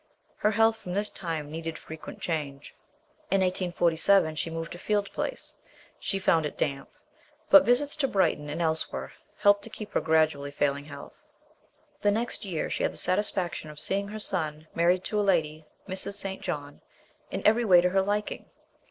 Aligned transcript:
Her 0.37 0.49
health 0.49 0.77
from 0.77 0.95
this 0.95 1.11
time 1.11 1.51
needed 1.51 1.77
frequent 1.77 2.19
change. 2.21 2.73
In 3.29 3.41
1847, 3.41 4.33
she 4.33 4.49
moved 4.49 4.71
to 4.71 4.79
Field 4.79 5.11
Place; 5.11 5.59
she 5.99 6.17
found 6.17 6.43
it 6.43 6.57
damp, 6.57 6.89
but 7.51 7.65
visits 7.67 7.95
to 7.97 8.07
Brighton 8.07 8.49
and 8.49 8.63
elsewhere 8.63 9.11
helped 9.37 9.61
to 9.65 9.69
keep 9.69 9.89
up 9.89 9.93
her 9.93 10.01
gradually 10.01 10.49
failing 10.49 10.85
health. 10.85 11.29
The 12.01 12.09
next 12.09 12.45
year 12.45 12.67
she 12.67 12.81
had 12.81 12.93
the 12.93 12.97
satisfaction 12.97 13.69
of 13.69 13.79
seeing 13.79 14.07
her 14.07 14.17
son 14.17 14.65
married 14.73 15.03
to 15.03 15.19
a 15.19 15.21
lady 15.21 15.65
(Mrs. 15.87 16.15
St. 16.15 16.41
John) 16.41 16.81
in 17.29 17.45
every 17.45 17.63
way 17.63 17.79
to 17.79 17.89
her 17.89 18.01
liking. 18.01 18.49